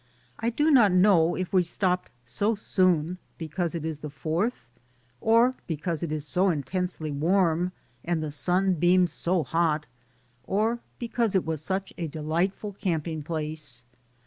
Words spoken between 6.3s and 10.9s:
intensely warm, and the sun beams so hot, or